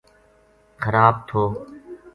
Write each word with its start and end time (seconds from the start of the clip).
خراب 0.81 1.15
تھو 1.29 1.43